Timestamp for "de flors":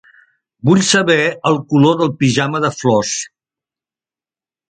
2.65-3.13